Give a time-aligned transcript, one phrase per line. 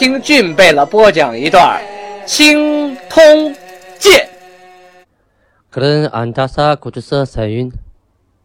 [0.00, 1.78] 听俊贝勒播讲一段
[2.24, 3.52] 《青通
[3.98, 4.26] 剑》。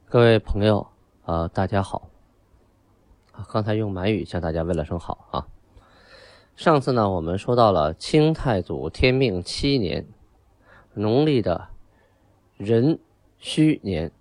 [0.10, 0.86] 各位朋友
[1.24, 2.10] 啊，大家好。
[3.48, 5.48] 刚才用满语向大家问了声好啊。
[6.58, 10.06] 上次呢，我们说到了清太祖天命七年，
[10.94, 11.70] 农历的
[12.58, 13.00] 壬
[13.40, 14.12] 戌年，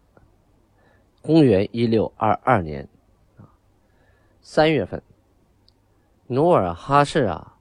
[1.20, 2.88] 公元一六二二年
[4.40, 5.02] 三月份。
[6.26, 7.54] 努尔哈赤啊，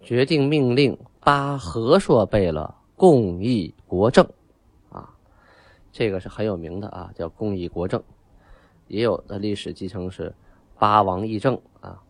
[0.00, 4.24] 决定命令八和硕贝勒共议国政，
[4.88, 5.10] 啊，
[5.90, 8.00] 这个是很有名的啊，叫共议国政，
[8.86, 10.32] 也有的历史继承是
[10.78, 12.00] 八王议政啊。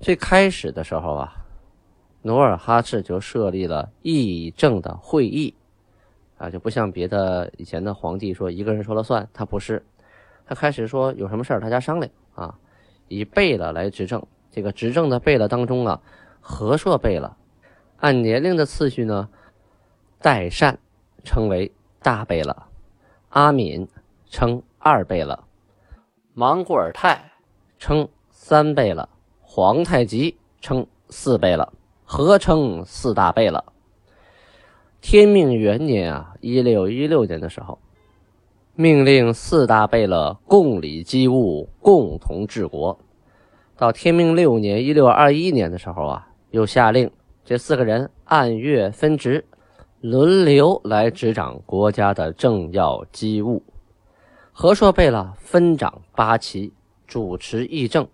[0.00, 1.44] 最开始的时候啊，
[2.22, 5.52] 努尔哈赤就设立了议政的会议，
[6.38, 9.84] 啊，就不像别的以前的皇帝说一个人说了算，他不是，
[10.46, 12.56] 他开始说有什么事儿大家商量啊，
[13.08, 14.24] 以贝勒来执政。
[14.52, 16.00] 这个执政的贝勒当中啊，
[16.40, 17.34] 和硕贝勒
[17.96, 19.28] 按年龄的次序呢，
[20.20, 20.78] 代善
[21.24, 21.72] 称为
[22.02, 22.54] 大贝勒，
[23.30, 23.88] 阿敏
[24.28, 25.42] 称二贝勒，
[26.34, 27.32] 莽古尔泰
[27.78, 29.08] 称三贝勒，
[29.40, 31.72] 皇太极称四贝勒，
[32.04, 33.64] 合称四大贝勒。
[35.00, 37.78] 天命元年啊，一六一六年的时候，
[38.74, 42.98] 命令四大贝勒共理机务，共同治国。
[43.82, 47.10] 到天命六年（一六二一年）的时候啊，又下令
[47.44, 49.44] 这四个人按月分职，
[50.00, 53.60] 轮流来执掌国家的政要机务。
[54.52, 56.72] 和硕贝勒分掌八旗，
[57.08, 58.06] 主持议政，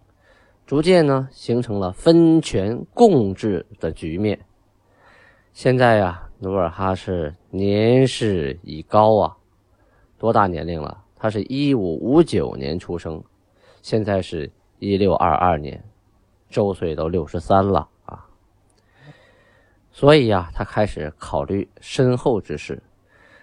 [0.65, 4.41] 逐渐呢形成了分权共治的局面。
[5.53, 9.37] 现在呀，努尔哈赤年事已高啊，
[10.17, 11.05] 多大年龄了？
[11.15, 13.23] 他是一五五九年出生，
[13.83, 14.51] 现在是。
[14.78, 15.83] 一六二二年，
[16.49, 18.27] 周岁都六十三了啊，
[19.91, 22.83] 所以呀，他开始考虑身后之事，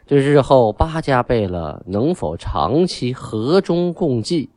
[0.06, 4.50] 对日后八家贝勒能否长期和衷共济，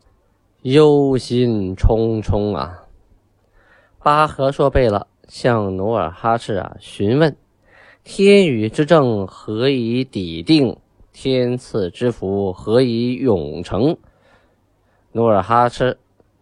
[0.63, 2.85] 忧心忡忡啊。
[4.01, 7.37] 巴和硕贝勒向努尔哈赤啊询问：
[8.05, 10.79] 天宇之政何以抵定？
[11.13, 13.97] 天赐之福何以永成？
[15.11, 15.99] 努尔哈赤。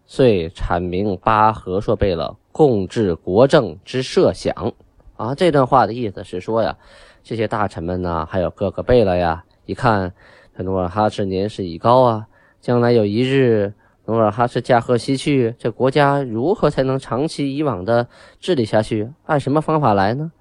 [0.09, 4.73] 遂阐明八和硕贝勒共治国政之设想，
[5.17, 6.77] 啊，这段话的意思是说呀，
[7.23, 10.13] 这些大臣们呢，还有各个贝勒呀，一看
[10.55, 12.27] 努尔哈赤年事已高啊，
[12.61, 13.73] 将来有一日
[14.05, 18.07] 努尔哈赤驾鹤西去，这国家如何才能长期以往的
[18.39, 19.11] 治理下去？
[19.25, 20.31] 按什么方法来呢？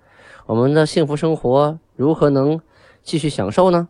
[0.46, 2.60] 我们的幸福生活如何能
[3.02, 3.88] 继续享受呢？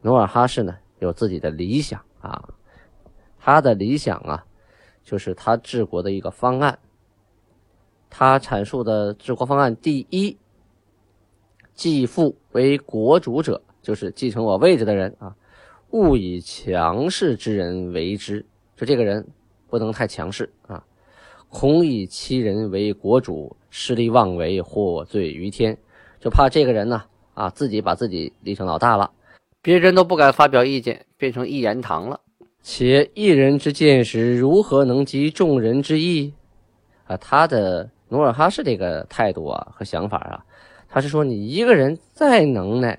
[0.00, 2.48] 努尔哈赤呢，有自己的理想啊，
[3.38, 4.46] 他的理想啊。
[5.08, 6.78] 就是他治国的一个方案。
[8.10, 10.36] 他阐述的治国方案，第一，
[11.72, 15.34] 继父为国主者，就是继承我位置的人啊，
[15.92, 18.44] 勿以强势之人为之。
[18.76, 19.26] 说这个人
[19.66, 20.84] 不能太强势啊，
[21.48, 25.78] 恐以欺人为国主，势力妄为，获罪于天。
[26.20, 27.02] 就怕这个人呢
[27.32, 29.10] 啊，自己把自己立成老大了，
[29.62, 32.20] 别人都不敢发表意见，变成一言堂了。
[32.62, 36.34] 且一人之见识如何能及众人之意？
[37.06, 40.44] 啊，他的努尔哈赤这个态度啊和想法啊，
[40.88, 42.98] 他是说你一个人再能耐，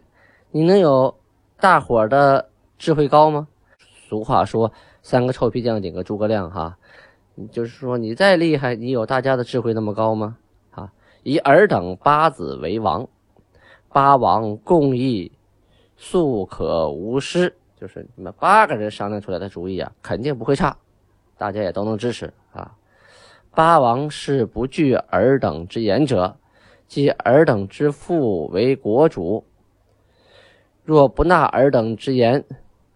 [0.52, 1.16] 你能有
[1.60, 3.48] 大伙的智慧高吗？
[4.08, 4.72] 俗话说
[5.04, 6.78] 三个臭皮匠顶个诸葛亮哈，
[7.52, 10.38] 就是说你再厉害，你有大家的智慧那么高吗？
[10.72, 10.92] 啊，
[11.22, 13.08] 以尔等八子为王，
[13.90, 15.32] 八王共议，
[15.96, 17.56] 素可无失。
[17.80, 20.76] 就是你们八个人商量出来的主意啊，肯定不会差，
[21.38, 22.76] 大家也都能支持啊。
[23.52, 26.38] 八王是不惧尔等之言者，
[26.88, 29.46] 即尔等之父为国主。
[30.84, 32.44] 若不纳尔等之言，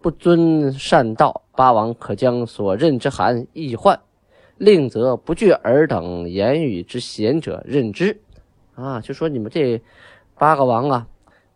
[0.00, 3.98] 不遵善道，八王可将所任之函易换，
[4.58, 8.20] 令则不惧尔等言语之贤者任之。
[8.74, 9.80] 啊，就说你们这
[10.36, 11.06] 八个王啊。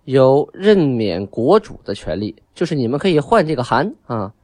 [0.04, 4.34] 有任免国主的权利，就是你们可以换这个函啊。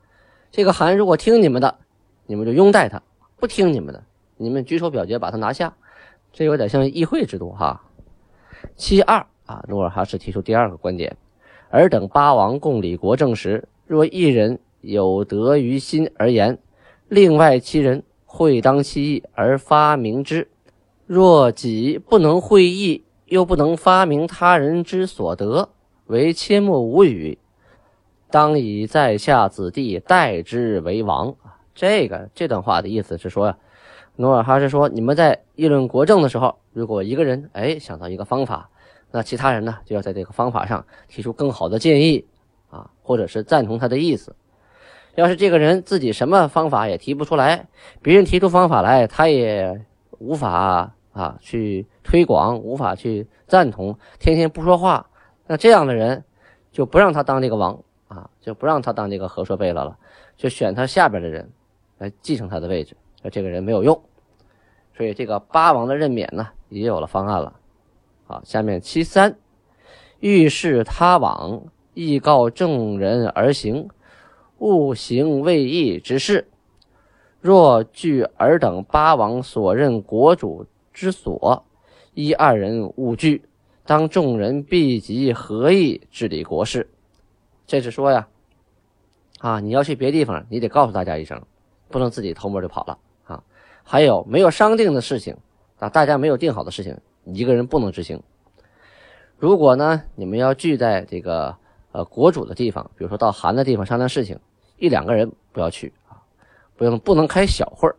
[0.53, 1.79] 这个函如果听你们的，
[2.27, 3.01] 你们就拥戴他；
[3.35, 4.05] 不听你们的，
[4.37, 5.75] 你们举手表决把他拿下。
[6.33, 7.83] 这有点像议会制度哈。
[8.77, 11.17] 其二啊，努尔哈赤提出第二个观点：
[11.71, 16.57] 尔等八王共理国政时，若一人有得于心而言，
[17.09, 20.47] 另外七人会当其意而发明之；
[21.09, 25.71] 若己不能会意，又不能发明他人之所得，
[26.07, 27.39] 为切莫无语。
[28.35, 31.37] 当以在下子弟代之为王。
[31.73, 33.55] 这个这段话的意思是说。
[34.17, 38.71] 努尔哈赤说：“你们在议论国政的时候，如果一个人哎想到一个方法，
[39.11, 42.25] 那其他人呢就要在这个方法上提出更好的建议
[42.71, 44.37] 啊，或者是赞同他的意思。
[45.17, 47.67] 要是这个人自己什么方法也提不出来，
[48.03, 49.85] 别人提出方法来，他也
[50.21, 55.09] 无法啊去推广，无法去赞同，天天不说话，
[55.49, 56.23] 那这样的人
[56.71, 59.99] 就不让他当这个王啊，就不让他当这个和硕贝勒了，
[60.37, 61.51] 就选他下边的人
[61.99, 63.99] 来继承他的位置。”那这个人没有用，
[64.95, 67.59] 所以这个八王的任免呢也有了方案了。
[68.27, 69.39] 好，下面七三，
[70.21, 71.63] 欲事他往，
[71.95, 73.89] 亦告众人而行，
[74.59, 76.49] 勿行未议之事。
[77.41, 81.65] 若据尔等八王所任国主之所，
[82.13, 83.43] 一二人勿惧，
[83.87, 86.91] 当众人必集合议治理国事。
[87.67, 88.29] 这是说呀，
[89.39, 91.43] 啊，你要去别地方，你得告诉大家一声，
[91.89, 93.43] 不能自己偷摸就跑了啊。
[93.83, 95.37] 还有没有商定的事情
[95.79, 95.89] 啊？
[95.89, 98.23] 大家没有定好的事情，一个人不能执行。
[99.39, 101.57] 如果呢，你们要聚在这个
[101.93, 104.39] 呃国主的地方，比如说到韩的地方商量事情，
[104.79, 106.23] 一两个人不要去啊，
[106.77, 107.97] 不用不能开小会儿，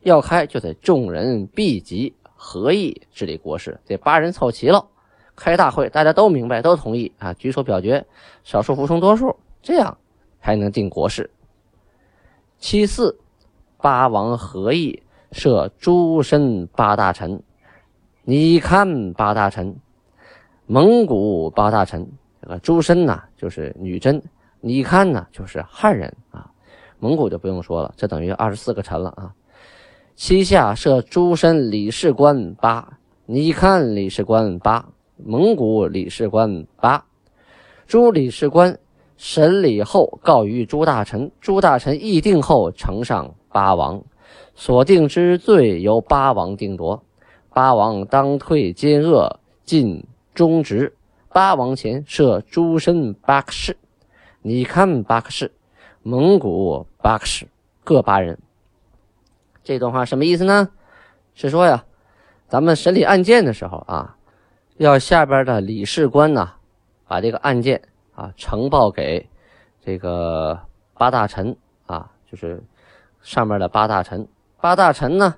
[0.00, 4.86] 要开就得众人毕集合议治理国事，得八人凑齐了，
[5.36, 8.04] 开大会，大家都明白都同意啊，举手表决，
[8.42, 9.96] 少数服从多数，这样
[10.40, 11.30] 才能定国事。
[12.58, 13.18] 其四，
[13.76, 15.02] 八王合议。
[15.32, 17.42] 设诸身八大臣，
[18.22, 19.76] 你看八大臣，
[20.66, 22.08] 蒙古八大臣。
[22.40, 24.20] 这个诸身呐，就是女真；
[24.60, 26.48] 你看呢，就是汉人啊。
[27.00, 29.34] 蒙古就不用说了，这等于二十四个臣了啊。
[30.14, 37.04] 七下设诸身理事官八，你看理事官八，蒙古理事官八。
[37.86, 38.78] 诸理事官
[39.16, 44.02] 审理后告于诸大臣，诸大臣议定后呈上八王。
[44.54, 47.02] 所定之罪由八王定夺，
[47.50, 50.94] 八王当退奸恶，尽忠直。
[51.28, 53.76] 八王前设诸身八克士，
[54.40, 55.52] 你看八克士，
[56.02, 57.46] 蒙古八克士
[57.84, 58.38] 各八人。
[59.62, 60.70] 这段话什么意思呢？
[61.34, 61.84] 是说呀，
[62.48, 64.16] 咱们审理案件的时候啊，
[64.78, 66.50] 要下边的理事官呢，
[67.08, 67.80] 把这个案件
[68.14, 69.26] 啊呈报给
[69.82, 70.58] 这个
[70.92, 71.56] 八大臣
[71.86, 72.62] 啊，就是
[73.22, 74.28] 上面的八大臣。
[74.60, 75.34] 八大臣呢，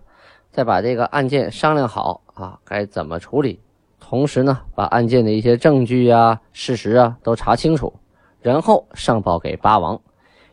[0.51, 3.61] 再把这个案件商量好啊，该怎么处理？
[4.01, 7.95] 同时呢，把案件的一些证据啊、事实啊都查清楚，
[8.41, 10.01] 然后上报给八王，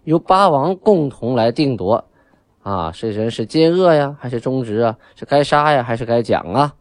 [0.04, 2.06] 由八王共同来定夺。
[2.62, 4.98] 啊，这人是奸恶呀，还是忠直啊？
[5.16, 6.76] 是该杀呀，还是该奖啊？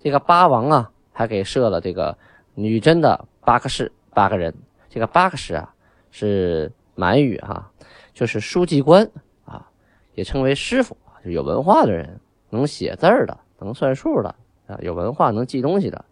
[0.00, 2.16] 这个八王啊，还给设了这个
[2.54, 4.52] 女真的八个士八个人。
[4.88, 5.72] 这个八个士啊，
[6.10, 7.70] 是满语哈，
[8.12, 9.08] 就是书记官
[9.44, 9.68] 啊。
[10.14, 12.18] 也称为师傅，就有文化的人，
[12.48, 14.34] 能写字的，能算数的
[14.66, 16.04] 啊，有文化能记东西的。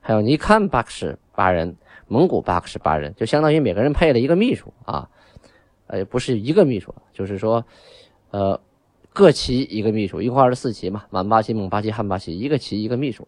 [0.00, 1.76] 还有尼堪巴克什八人，
[2.06, 5.08] 蒙古巴克士八人，就相当于每个人配了一个秘书啊，
[5.88, 7.64] 呃，不是一个秘书，就是说，
[8.30, 8.60] 呃，
[9.12, 13.26] 各旗一个秘书，一共二十四旗嘛，满八旗、蒙八旗、汉八旗，一个旗一个秘书。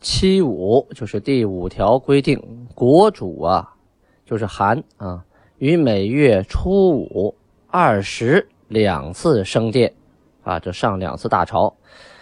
[0.00, 3.74] 七五就是第五条规定，国主啊，
[4.24, 5.24] 就是韩啊，
[5.58, 7.34] 于每月初五、
[7.68, 8.48] 二十。
[8.70, 9.92] 两次升殿，
[10.44, 11.76] 啊，就上两次大朝。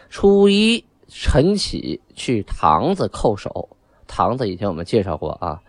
[0.08, 3.68] 初一晨起去堂子叩首，
[4.06, 5.60] 堂子以前我们介绍过啊，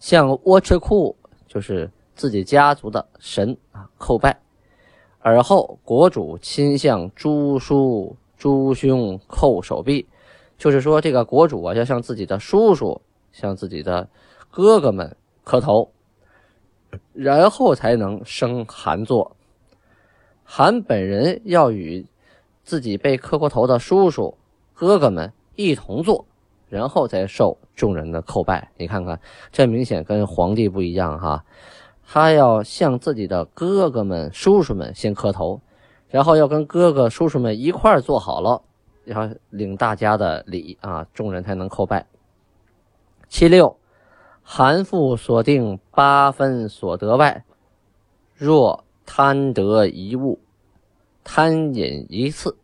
[0.00, 1.14] 向窝车库
[1.46, 4.41] 就是自己家族的神啊叩拜。
[5.22, 10.06] 而后国主亲向诸叔、诸兄叩首毕，
[10.58, 13.00] 就是说这个国主啊要向自己的叔叔、
[13.30, 14.08] 向自己的
[14.50, 15.92] 哥哥们磕头，
[17.12, 19.36] 然后才能升韩座。
[20.44, 22.04] 韩本人要与
[22.64, 24.36] 自己被磕过头的叔叔、
[24.74, 26.26] 哥哥们一同坐，
[26.68, 28.70] 然后再受众人的叩拜。
[28.76, 29.20] 你看看，
[29.52, 31.44] 这明显跟皇帝不一样哈。
[32.06, 35.60] 他要向自己的哥哥们、叔叔们先磕头，
[36.08, 38.62] 然后要跟哥哥、叔叔们一块儿坐好了，
[39.04, 42.06] 然后领大家的礼啊，众人才能叩拜。
[43.28, 43.78] 七六，
[44.42, 47.44] 韩父所定八分所得外，
[48.36, 50.38] 若贪得一物，
[51.24, 52.58] 贪饮一次，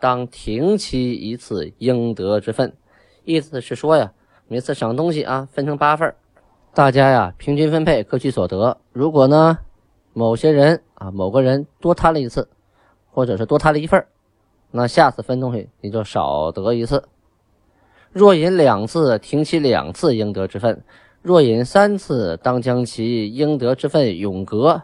[0.00, 2.72] 当停其一次应得之分。
[3.24, 4.12] 意思是说呀，
[4.46, 6.14] 每次赏东西啊，分成八份
[6.74, 8.78] 大家呀平均分配，各取所得。
[8.92, 9.58] 如果呢，
[10.12, 12.48] 某些人啊，某个人多贪了一次，
[13.10, 14.04] 或者是多贪了一份
[14.70, 17.02] 那下次分东西你就少得一次。
[18.12, 20.76] 若饮两次，停其两次应得之分；
[21.20, 24.82] 若饮三次，当将其应得之分永隔。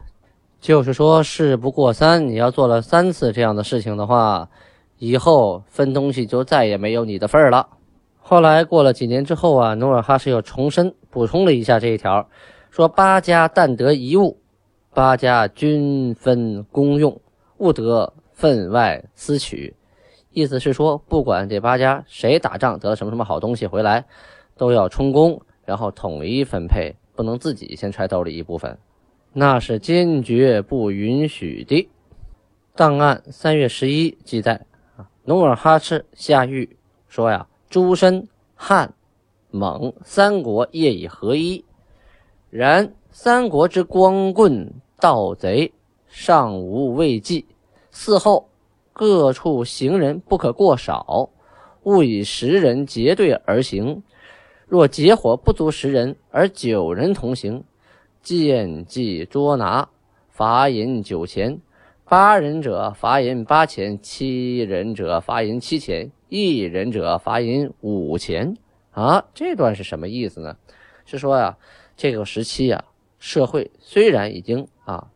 [0.59, 4.49] 就是说，事不过三，你要做了三次这样的事情的话，
[4.97, 7.67] 以后分东西就再也没有你的份儿了。
[8.27, 12.27] 后来过了几年之后啊，努尔哈赤又重申补充了一下这一条，
[12.71, 14.39] 说八家但得一物，
[14.95, 17.21] 八家均分公用，
[17.57, 19.75] 勿得分外私取。
[20.31, 24.05] 意思是说，不管这八家谁打仗得什么什么好东西回来，
[24.57, 28.75] 都要充公，然后统一分配，不能自己先揣兜里一部分。
[29.33, 31.87] 那是坚决不允许的。
[32.75, 34.65] 档案三月十一记载
[34.97, 36.69] 啊，努尔哈赤下谕
[37.07, 38.93] 说呀：“诸身汉、
[39.51, 41.63] 蒙三国业已合一，
[42.49, 45.71] 然三国之光棍盗贼
[46.07, 47.45] 尚无未济，
[47.93, 48.49] 嗣后
[48.93, 51.29] 各处行人不可过少，
[51.83, 54.03] 勿以十人结队而行。
[54.67, 57.63] 若结伙不足十人而九人同行。”
[58.25, 59.87] 见计捉拿，
[60.31, 61.59] 罚银九钱；
[62.05, 68.57] 八人者罚银八钱，七人者罚银七钱，一人者罚银五钱。
[68.91, 70.57] 啊，这段是什么意思呢？
[71.05, 71.57] 是说呀，
[71.97, 72.85] 这个时期呀，
[73.19, 75.09] 社会虽然已经啊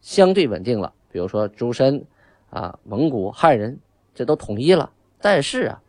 [0.00, 2.04] 相对稳定了，比如说诸身
[2.50, 3.78] 啊、蒙古汉人
[4.14, 5.82] 这都统一了，但是啊，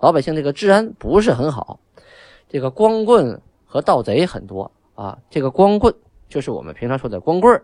[0.00, 1.80] 老百姓这个治安不是很好，
[2.48, 4.70] 这个光棍和盗贼很多。
[4.94, 5.94] 啊，这个光棍
[6.28, 7.62] 就是我们平常说的光棍。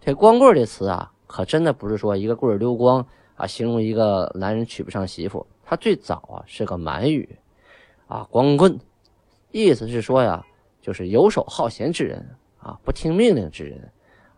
[0.00, 5.46] 这光棍这词啊，可真的不是说一个棍儿溜光啊，形容一个男人娶不上媳妇。
[5.64, 7.38] 他最早啊是个满语，
[8.06, 8.78] 啊，光棍，
[9.50, 10.44] 意思是说呀，
[10.80, 13.92] 就是游手好闲之人啊，不听命令之人，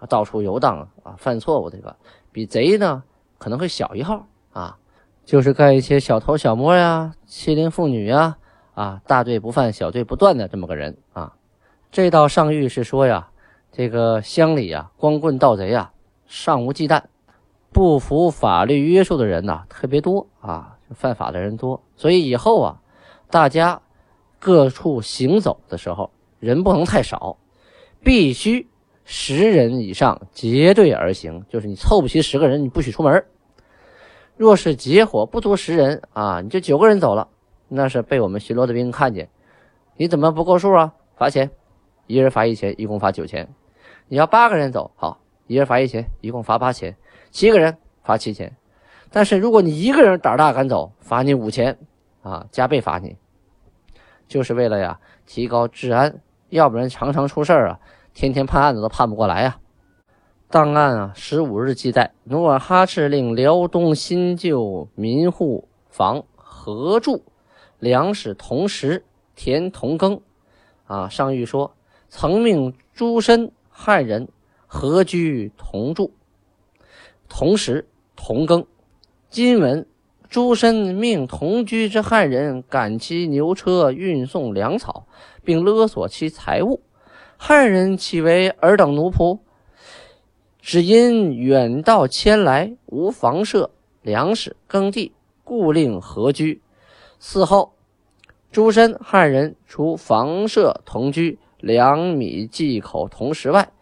[0.09, 1.95] 到处游荡啊，犯错误这个，
[2.33, 3.03] 比贼呢
[3.37, 4.79] 可能会小一号啊，
[5.25, 8.39] 就是干一些小偷小摸呀，欺凌妇女呀，
[8.75, 11.35] 啊，大罪不犯，小罪不断的这么个人啊。
[11.91, 13.31] 这道上谕是说呀，
[13.71, 15.93] 这个乡里呀，光棍盗贼啊，
[16.27, 17.03] 尚无忌惮，
[17.79, 22.81] 不服法律约束的人呐，特别多啊，犯法的人多，所以以后啊，
[23.31, 23.83] 大家
[24.41, 27.37] 各处行走的时候，人不能太少，
[28.03, 28.67] 必须
[29.05, 33.25] 十人以上结队而行，就是你凑不齐十个人，你不许出门。
[34.37, 37.29] 若是结伙不足十人啊，你就九个人走了，
[37.69, 39.29] 那是被我们巡逻的兵看见，
[39.97, 40.95] 你怎么不够数啊？
[41.15, 41.53] 罚钱。
[42.09, 43.55] 一人罚一钱，一共罚九钱。
[44.09, 46.97] 你要八个人走，好，一人罚一钱，一共罚八钱。
[47.39, 48.57] 七个人罚七钱。
[49.13, 51.79] 但是如果你一个人胆大敢走，罚你五钱，
[52.21, 53.17] 啊，加倍罚你，
[54.27, 57.79] 就是为了呀提高治安，要不然常常出事啊，
[58.13, 59.61] 天天判案子都判不过来呀。
[60.51, 67.23] 档案啊，十五日记载，努尔哈赤令辽东新旧民户房合住，
[67.79, 69.05] 粮食同食，
[69.37, 70.21] 田同耕。
[70.89, 71.73] 啊，上谕说。
[72.09, 74.27] 曾命诸身汉人
[74.67, 76.11] 合居同住，
[77.29, 78.67] 同时同耕。
[79.31, 79.87] 今闻
[80.29, 85.07] 诸身命同居之汉人赶其牛车运送粮草，
[85.45, 86.81] 并勒索其财物。
[87.37, 89.39] 汉人岂为尔等奴仆？
[90.61, 93.71] 只因远道迁来，无房舍、
[94.03, 95.13] 粮食、耕地，
[95.45, 96.61] 故令合居。
[97.21, 97.73] 嗣后，
[98.51, 101.39] 诸身汉人除房舍同居。
[101.61, 103.73] 粮米忌口同食外，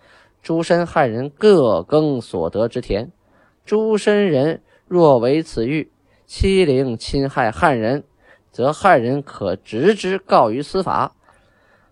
[0.43, 3.13] 诸身汉人各耕所得之田。
[3.67, 5.91] 诸身人若为此欲
[6.25, 8.05] 欺凌侵害汉人，
[8.53, 11.13] 则汉人可直之告于司法。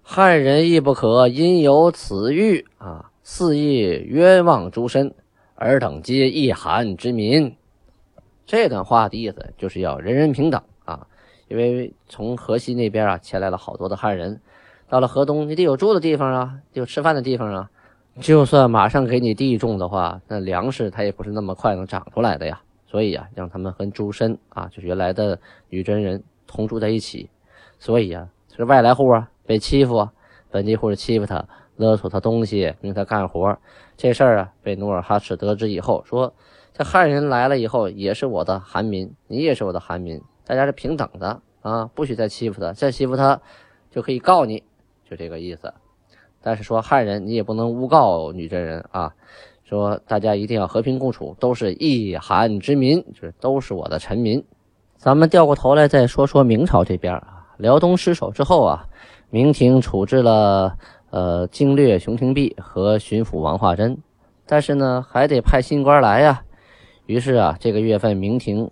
[0.03, 5.15] 汉人亦不可因有此欲啊，肆意冤枉诸身，
[5.57, 7.57] 尔等皆一韩之民。
[8.47, 11.07] 这段话的意思就是要人人平等啊，
[11.49, 14.41] 因为从河西那边啊迁来了好多的汉人。
[14.89, 17.71] 到了河东，你得有住的地方啊，得有吃饭的地方啊。
[18.21, 22.61] 就算马上给你地种的话，那粮食它也不是那么快能长出来的呀。
[22.87, 27.29] 所以啊，让他们跟诸身啊，就是原来的女真人同住在一起。
[27.79, 30.13] 所以啊，这外来户啊被欺负啊，
[30.51, 31.45] 本地户是欺负他，
[31.77, 33.59] 勒索他东西，令他干活。
[33.97, 36.33] 这事儿啊，被努尔哈赤得知以后，说
[36.73, 43.41] 这汉人来了以后也是我的韩民，你也是我的韩民，大家是平等的啊，不许再欺负他，再欺负他
[43.91, 44.63] 就可以告你。
[45.11, 45.75] 就这个意思，
[46.47, 49.15] 但是说汉人你也不能诬告女真人啊，
[49.65, 54.45] 说大家一定要和平共处，都是一韩之民，就是都是我的臣民。
[54.99, 58.87] 咱们掉过头来再说说明朝这边啊，辽东失守之后啊，
[59.31, 60.77] 明廷处置了
[61.09, 63.97] 呃经略熊廷弼和巡抚王化贞，
[64.45, 66.43] 但是呢还得派新官来呀。
[67.07, 68.71] 于是啊，这个月份明廷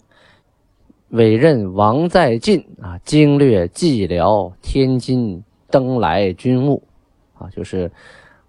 [1.09, 6.83] 委任王在晋啊经略蓟辽、天津、登莱军务
[7.43, 7.91] 啊，就是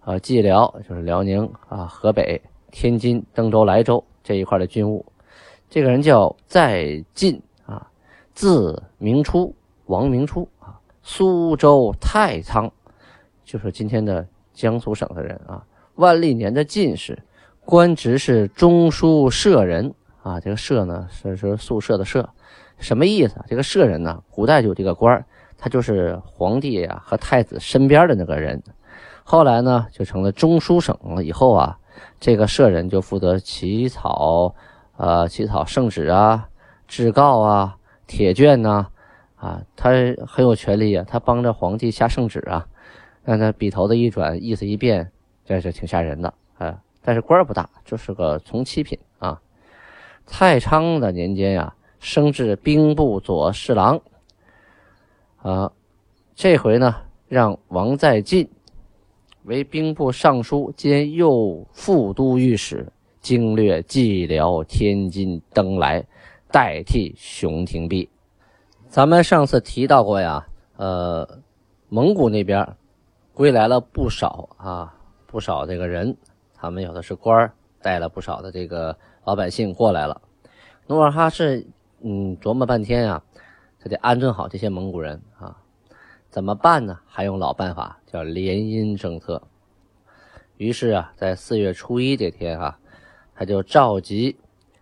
[0.06, 5.06] 呃蓟辽就是辽宁啊、河北、天津、登州、莱州这一块的军务。
[5.70, 7.88] 这个人叫在晋啊，
[8.34, 12.72] 字明初，王明初啊，苏州太仓，
[13.44, 17.18] 就是今天的江苏省的人啊，万历年的进士。
[17.66, 22.30] 官职是中书舍人啊，这个舍呢是是宿舍的舍，
[22.78, 23.36] 什么意思？
[23.48, 25.26] 这个舍人呢，古代就有这个官
[25.58, 28.62] 他就是皇帝啊和太子身边的那个人。
[29.24, 31.24] 后来呢，就成了中书省了。
[31.24, 31.80] 以后啊，
[32.20, 34.54] 这个舍人就负责起草，
[34.98, 36.50] 呃，起草圣旨啊、
[36.88, 38.88] 制告啊、铁卷呐，
[39.36, 39.92] 啊，他
[40.28, 42.68] 很有权利啊，他帮着皇帝下圣旨啊，
[43.24, 45.12] 让他笔头子一转，意思一变，
[45.46, 46.80] 这是挺吓人的，啊。
[47.06, 49.40] 但是官儿不大，就是个从七品啊。
[50.26, 54.00] 太昌的年间呀，升至兵部左侍郎。
[55.42, 55.72] 啊，
[56.34, 56.96] 这回呢，
[57.28, 58.50] 让王在晋
[59.44, 66.06] 为兵部尚书兼右副都御史，经略蓟辽、天津、登莱，
[66.52, 68.10] 代替熊廷弼。
[68.88, 70.46] 咱们上次提到过呀，
[70.78, 71.28] 呃，
[71.90, 72.76] 蒙古那边
[73.34, 74.96] 归来了不少啊，
[75.26, 76.16] 不少这个人。
[76.54, 80.22] 他们有的是官儿，带了不少的这个老百姓过来了。
[80.88, 81.66] 努尔哈赤，
[82.02, 83.22] 嗯，琢磨半天呀，
[83.80, 85.58] 他得安顿好这些蒙古人啊，
[86.34, 87.00] 怎么办呢？
[87.06, 89.40] 还用老办法，叫联姻政策。
[90.58, 92.80] 于是啊，在四月初一这天啊，
[93.36, 94.36] 他就召集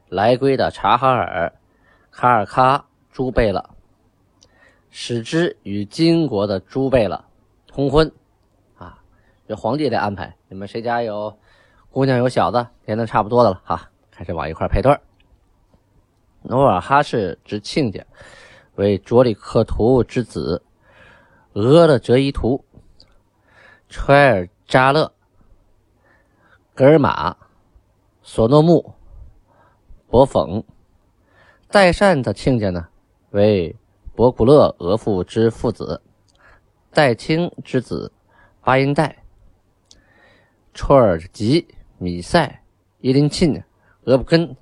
[0.07, 1.51] 来归的察哈尔、
[2.09, 2.81] 卡尔喀
[3.11, 3.69] 诸贝勒，
[4.91, 7.21] 使之与金国的诸贝勒
[7.67, 8.09] 通婚。
[8.77, 8.97] 啊，
[9.45, 11.37] 这皇帝得安排，你们谁家有？
[11.89, 14.97] 姑娘有小子，年龄差不多的了哈，开始往一块配对
[16.43, 18.01] 努尔哈赤之亲家
[18.75, 20.63] 为卓里克图之子
[21.53, 22.63] 俄勒哲伊图、
[23.89, 25.11] 揣尔扎勒、
[26.73, 27.35] 格尔玛、
[28.21, 28.93] 索诺木、
[30.07, 30.63] 博讽。
[31.67, 32.87] 代善的亲家呢
[33.29, 33.75] 为
[34.13, 36.01] 博古勒额父之父子
[36.91, 38.11] 代清之子
[38.61, 39.23] 巴音代、
[40.73, 41.67] 绰尔吉。
[41.97, 42.63] 米塞、
[42.97, 43.63] 伊林沁、
[44.05, 44.55] 俄布根，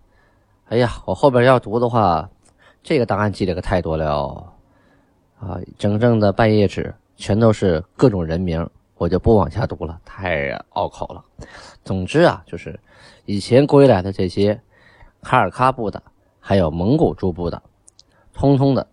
[0.66, 2.30] 哎呀，我后边要读的话，
[2.84, 4.49] 这个档案记得可太多了
[5.40, 5.60] 啊！
[5.78, 11.24] 整整的半页纸，全都是各种人名，我就不往下读了，太拗口了。
[11.84, 12.80] 总之啊，就是
[13.26, 14.60] 以前归来的这些
[15.22, 16.02] 卡尔喀部的，
[16.40, 17.62] 还有蒙古诸部的，
[18.34, 18.86] 通通的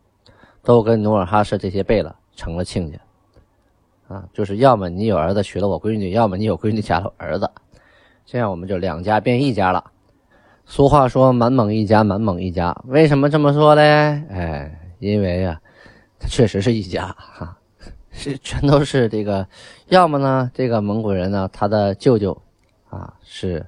[0.62, 2.98] 都跟努尔哈赤这些贝勒成了亲家
[4.08, 4.24] 啊！
[4.32, 7.50] 就是要么你有儿子娶了我闺女，要么你有闺女嫁了儿子。
[8.24, 9.92] 这样我们就两家变一家了。
[10.64, 12.76] 俗话说“满蒙一家，满蒙一家”。
[12.86, 13.82] 为什么这么说嘞？
[14.28, 15.60] 哎，因为呀，
[16.18, 17.56] 他确实是一家哈，
[18.10, 19.46] 是全都是这个。
[19.88, 22.36] 要么呢，这个蒙古人呢，他的舅舅
[22.88, 23.64] 啊是，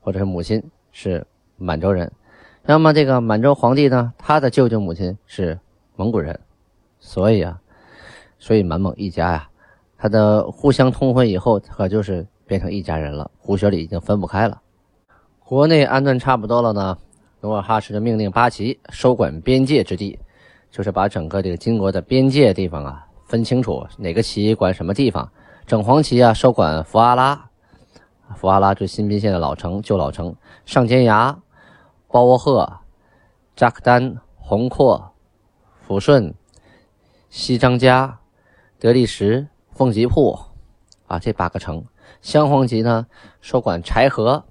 [0.00, 1.26] 或者是母亲是
[1.56, 2.08] 满洲人；
[2.66, 5.58] 要么这个满洲皇帝呢，他的舅舅母亲是
[5.96, 6.38] 蒙古人。
[6.98, 7.60] 所以啊，
[8.38, 9.48] 所以满蒙一家呀，
[9.96, 12.26] 他的互相通婚以后，可就是。
[12.46, 14.60] 变成一家人了，胡雪里已经分不开了。
[15.38, 16.98] 国内安顿差不多了呢，
[17.40, 20.18] 努尔哈赤就命令八旗收管边界之地，
[20.74, 25.30] 就是把整个这个金国的边界地方啊分清楚，哪个旗管什么地方。
[25.68, 27.48] 整黄旗啊收管福阿拉，
[28.34, 30.34] 福阿拉是新宾县的老城，旧老城。
[30.66, 31.38] 上尖崖、
[32.08, 32.80] 包窝赫、
[33.54, 35.12] 扎克丹、红阔、
[35.86, 36.34] 抚顺、
[37.30, 38.18] 西张家、
[38.80, 40.36] 德力什、凤吉铺
[41.06, 41.84] 啊，这八个城。
[42.20, 43.06] 镶黄旗呢，
[43.40, 44.44] 收管柴河，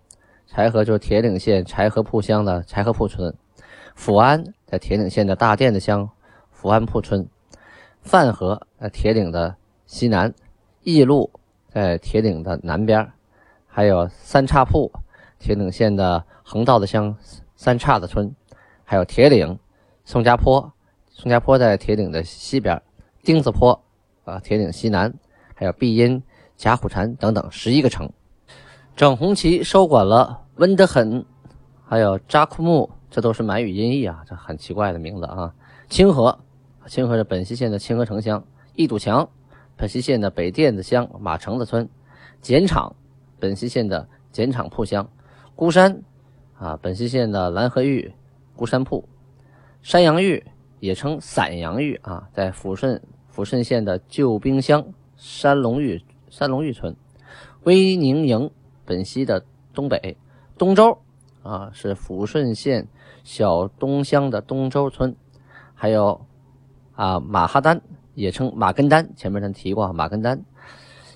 [0.48, 3.34] 柴河就是铁岭县柴河铺乡的柴河铺村；
[3.98, 6.10] 抚安在铁岭县的大甸子乡
[6.50, 7.28] 福安铺村；
[8.02, 9.56] 范河在铁岭的
[9.86, 10.32] 西南；
[10.82, 11.30] 义路
[11.72, 13.06] 在铁岭的南边；
[13.68, 14.92] 还有三岔铺，
[15.38, 17.16] 铁岭县的横道子乡
[17.56, 18.32] 三岔子村；
[18.84, 19.60] 还有铁岭
[20.06, 20.74] 宋家坡，
[21.12, 22.76] 宋家坡在铁岭的西边；
[23.22, 23.80] 丁子坡
[24.24, 25.12] 啊，铁岭西南；
[25.54, 26.24] 还有碧阴。
[26.58, 28.12] 甲虎禅等等十一个城，
[28.96, 31.24] 整红旗收管了温德很，
[31.86, 35.54] 还有扎库木，这都是满语音译啊，这很奇怪的名字啊。
[35.88, 36.40] 清河，
[36.88, 38.42] 清河是本溪县的清河城乡；
[38.74, 39.30] 一堵墙，
[39.78, 41.86] 本溪县的北甸子乡马城子村；
[42.42, 42.96] 碱厂，
[43.40, 45.06] 本溪县的碱厂铺乡；
[45.56, 46.02] 孤山
[46.58, 48.12] 啊，本溪县的蓝河峪
[48.56, 49.08] 孤山铺，
[49.84, 50.44] 山阳峪
[50.80, 53.00] 也称散阳峪啊，在抚顺
[53.32, 54.84] 抚顺县的旧兵乡
[55.18, 56.96] 山龙峪山龙峪村，
[57.62, 58.50] 威宁营
[58.86, 60.18] 本溪的东北，
[60.58, 60.98] 东周
[61.44, 62.88] 啊是抚顺县
[63.24, 65.16] 小东乡的东周村，
[65.74, 66.26] 还有
[66.96, 67.82] 啊马哈丹
[68.14, 70.44] 也称马根丹，前面咱提过马根丹，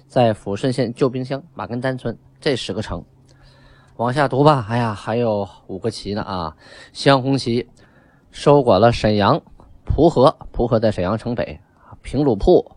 [0.07, 3.03] 在抚顺县旧兵乡马根丹村，这十个城。
[3.97, 6.55] 往下读吧，哎呀，还有五个旗呢啊！
[6.93, 7.67] 镶红旗
[8.29, 9.41] 收管了沈阳
[9.83, 11.59] 蒲河，蒲河在沈阳城北，
[12.03, 12.73] 平鲁铺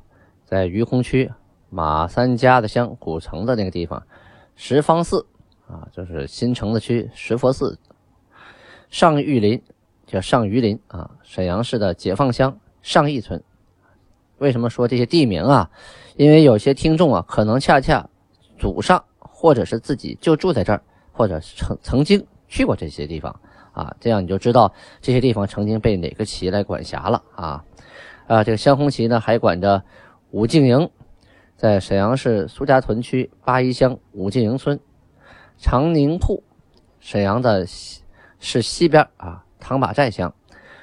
[0.46, 1.30] 在于洪区
[1.68, 4.02] 马三家的乡古城的那个地方，
[4.56, 5.26] 十方寺
[5.66, 7.78] 啊，就是新城的区石佛寺，
[8.90, 9.62] 上玉林
[10.06, 13.42] 叫上榆林啊，沈阳市的解放乡上义村。
[14.38, 15.70] 为什么说这些地名啊？
[16.16, 18.08] 因为有些听众啊，可能恰恰
[18.58, 20.82] 祖上或者是自己就住在这儿。
[21.12, 23.38] 或者曾曾经去过这些地方
[23.72, 24.72] 啊，这样你就知道
[25.02, 27.62] 这些地方曾经被哪个旗来管辖了啊
[28.26, 28.42] 啊！
[28.42, 29.84] 这个镶红旗呢，还管着
[30.30, 30.88] 武敬营，
[31.58, 34.80] 在沈阳市苏家屯区八一乡武进营村，
[35.58, 36.42] 长宁铺，
[37.00, 37.66] 沈阳的
[38.40, 40.34] 是西边啊，唐马寨乡，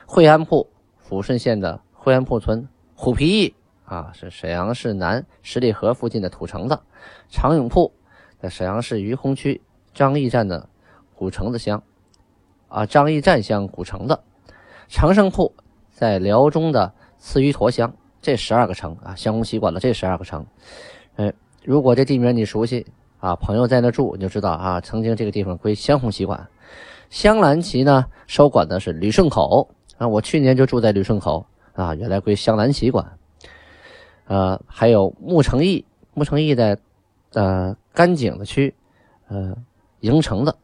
[0.05, 0.69] 惠安铺，
[1.05, 6.79] 抚顺县的惠安铺村，虎皮驿啊，是沈阳市南十里河附近的土城子，
[7.27, 7.91] 长永铺，
[8.39, 9.61] 在沈阳市于洪区。
[9.93, 10.69] 张义站的
[11.15, 11.81] 古城子乡，
[12.67, 14.19] 啊，张义站乡古城子
[14.87, 15.55] 长胜铺，
[15.89, 17.91] 在辽中的次于坨乡，
[18.21, 20.45] 这十二个城啊，相公旗管了这十二个城。
[21.15, 22.85] 哎，如果这地名你熟悉
[23.19, 26.47] 啊，朋友在那住，你就知道啊，曾经这个地方归湘红旗管。
[27.09, 29.69] 香兰旗呢，收管的是旅顺口。
[29.97, 33.17] 啊，我去年就住在旅顺口啊，原来归香兰旗管。
[34.25, 36.77] 呃，还有木城驿，木城驿在
[37.33, 38.75] 呃甘井的区，
[39.27, 39.55] 呃。
[40.01, 40.55] 营城的。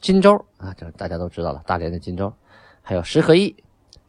[0.00, 2.32] 金州啊，这大家都知道了，大连的金州，
[2.80, 3.54] 还有石河驿，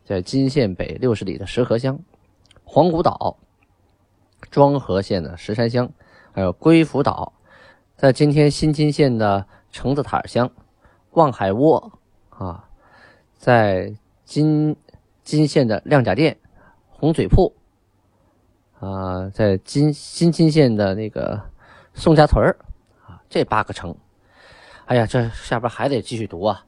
[0.06, 2.00] 在金县北六十里的石河乡，
[2.64, 3.38] 黄古岛，
[4.50, 5.92] 庄河县的石山乡，
[6.32, 7.34] 还有龟福岛，
[7.98, 10.50] 在今天新津县的橙子塔乡，
[11.12, 11.92] 望海窝
[12.30, 12.66] 啊，
[13.38, 13.94] 在
[14.26, 14.76] 金
[15.24, 16.38] 金县的亮甲店，
[16.90, 17.54] 红嘴铺
[18.80, 21.42] 啊，在金新津县的那个
[21.94, 22.46] 宋家屯
[23.06, 23.96] 啊，这八个城。
[24.86, 26.66] 哎呀，这下边还得继续读啊！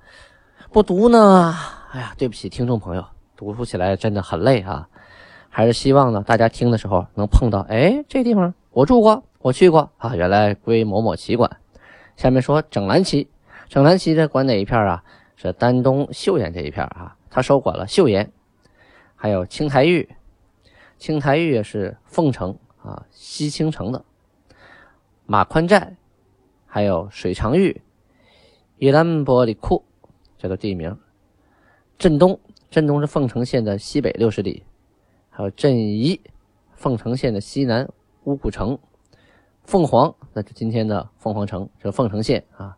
[0.72, 1.56] 不读呢，
[1.92, 3.04] 哎呀，对不起听众朋友，
[3.36, 4.88] 读书起来真的很累啊。
[5.50, 11.50] 还是希望呢，大家听的时候能碰到，哎，这地方我住过，我去过啊，原来归某某旗管。
[12.16, 13.28] 下面说整蓝旗，
[13.72, 15.02] 整蓝旗的管哪一片啊？
[15.38, 18.30] 是丹东岫岩这一片啊，他收管了岫岩，
[19.16, 20.10] 还有青台峪，
[20.98, 24.04] 青台峪是凤城啊，西青城的。
[25.26, 25.96] 马宽寨，
[26.66, 27.82] 还有水长峪。
[28.76, 29.86] 伊兰波里库
[30.38, 31.00] 这个地名，
[31.98, 32.38] 镇东，
[32.70, 34.66] 镇东是凤城县的西北六十里，
[35.30, 36.20] 还有镇宜，
[36.74, 37.90] 凤城县的西南
[38.26, 38.78] 乌古城，
[39.64, 42.78] 凤凰，那就今天的凤凰城，是凤城县啊，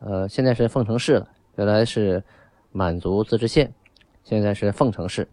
[0.00, 2.22] 呃，现在是凤城市了，原来是
[2.72, 3.72] 满族自治县，
[4.24, 5.28] 现在是凤城市，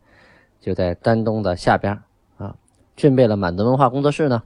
[0.62, 2.00] 就在丹东的下边
[2.38, 2.56] 啊。
[2.96, 4.44] 俊贝了满族文化工作室呢，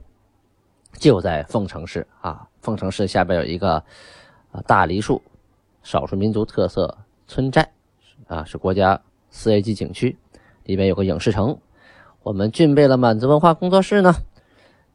[0.92, 3.84] 就在凤城市啊，凤城市下边有一个
[4.50, 5.22] 啊大梨树。
[5.82, 7.72] 少数民族特色村寨，
[8.28, 10.16] 啊，是国家四 A 级景区，
[10.62, 11.58] 里面有个影视城。
[12.22, 14.14] 我们俊贝了满族文化工作室呢，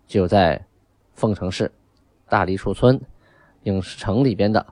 [0.07, 0.65] 就在
[1.13, 1.73] 凤城市
[2.29, 3.01] 大梨树村
[3.63, 4.65] 影视城里边的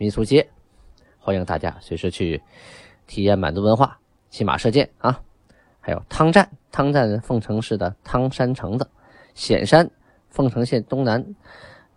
[0.00, 0.48] 民俗街，
[1.18, 2.42] 欢迎大家随时去
[3.06, 5.20] 体验满族文化，骑马射箭啊。
[5.78, 8.88] 还有汤站，汤站凤城市的汤山城的
[9.34, 9.90] 显山，
[10.30, 11.22] 凤城县东南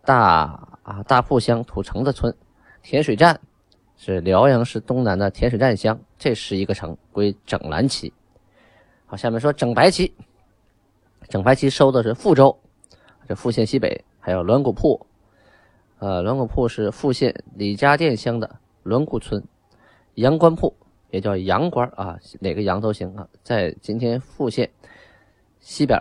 [0.03, 2.35] 大啊大铺乡土城子村。
[2.81, 3.39] 甜水站
[3.95, 8.11] 是辽阳市东南的甜水站乡，这是一个城，归整蓝旗。
[9.05, 10.13] 好，下面说整白旗。
[11.29, 12.59] 整白旗收的是富州，
[13.29, 15.07] 这富县西北还有栾谷铺。
[16.03, 19.41] 呃，栾谷铺是富县李家店乡的栾谷村。
[20.15, 20.75] 阳关铺
[21.11, 24.69] 也叫阳关啊，哪个阳都行啊，在今天富县
[25.61, 25.97] 西边。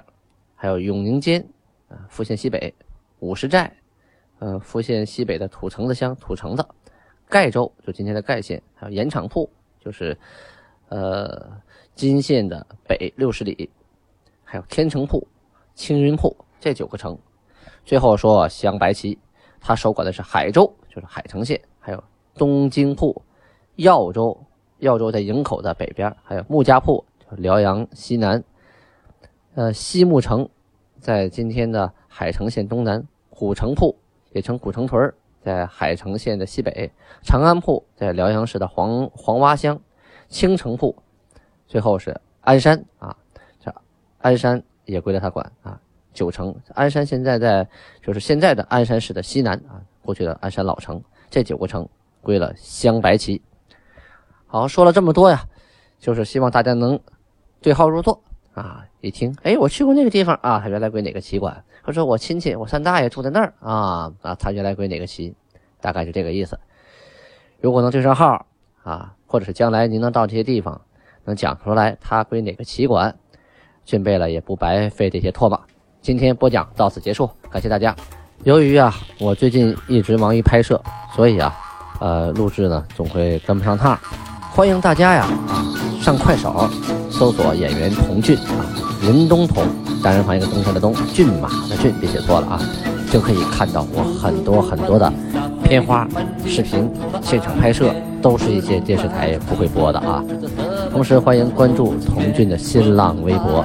[0.56, 1.46] 还有永宁街
[1.86, 2.74] 啊，富县西北
[3.20, 3.72] 五十寨。
[4.40, 6.66] 呃，富县西北的土城子乡，土城子
[7.28, 10.18] 盖州，就今天的盖县，还有盐场铺，就是
[10.88, 11.48] 呃
[11.94, 13.70] 金县的北六十里，
[14.42, 15.24] 还有天成铺、
[15.76, 17.16] 青云铺这九个城。
[17.84, 19.16] 最后说镶白旗，
[19.62, 23.22] 他守管的是海州，就是海城县，还有东京铺、
[23.76, 24.38] 耀州，
[24.78, 28.44] 耀州在营口的北边，还有穆家铺，辽阳西南，
[29.54, 30.48] 呃西木城，
[30.98, 33.96] 在今天的海城县东南，古城铺。
[34.34, 36.88] 也称古城屯在海城县的西北；
[37.22, 39.76] 长安铺在辽阳市的黄黄洼乡；
[40.26, 40.96] 青城铺，
[41.66, 43.14] 最后是鞍山啊，
[43.60, 43.70] 这
[44.20, 45.78] 鞍山也归了他管啊。
[46.12, 47.66] 九城，鞍山现在在
[48.02, 51.88] 就是现在的鞍山市的西南啊，过去的鞍山老城，这九个城
[52.20, 53.40] 归了镶白旗。
[54.46, 55.44] 好，说了这么多呀，
[55.98, 57.00] 就是希望大家能
[57.60, 58.22] 对号入座
[58.54, 58.86] 啊。
[59.00, 61.64] 一听，哎，我去过那个地方啊，他原来归哪个旗管？
[61.82, 65.34] 或者我亲戚，我三大爷住在那儿啊啊，他原来归哪个旗？
[65.80, 66.60] 大概就这个意思。
[67.60, 68.46] 如果能对上号
[68.84, 70.82] 啊，或者是将来您能到这些地方，
[71.24, 73.18] 能讲出来他归哪个旗管，
[73.84, 75.60] 俊贝了也不白费这些唾沫。
[76.02, 77.94] 今天播讲到此结束，感谢大家。
[78.42, 80.82] 由于啊，我最近一直忙于拍摄，
[81.14, 81.54] 所以啊，
[82.00, 83.96] 呃，录制呢总会跟不上趟。
[84.50, 85.28] 欢迎大家呀，
[86.00, 86.68] 上快手
[87.08, 88.66] 搜索演员童俊啊，
[89.02, 89.64] 林东童，
[90.02, 92.60] 单人旁一个东山的东，骏马的骏，别写错了啊，
[93.12, 95.12] 就可以看到我很多很多的
[95.62, 96.08] 片花、
[96.44, 96.90] 视频、
[97.22, 100.20] 现场拍摄，都是一些电视台不会播的啊。
[100.90, 103.64] 同时欢迎关注童俊的新浪微博。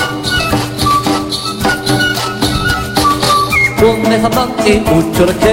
[3.81, 5.47] 不出了客，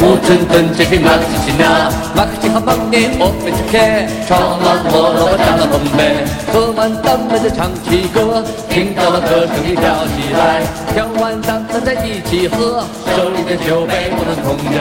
[0.00, 14.80] 我真等这匹马克西纳，马克西好忙的我没去看，唱完我老婆唱了红梅，喝完咱们再唱起歌，听到了歌声你跳起来，跳完咱们再一起喝，手里的酒杯不能空着。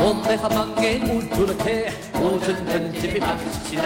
[0.00, 1.70] 我们好忙的不出了客，
[2.14, 3.82] 我真等这匹马克西纳，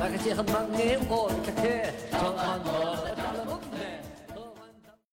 [0.00, 1.62] 马克西好忙的我没去看，
[2.10, 3.17] 唱完我。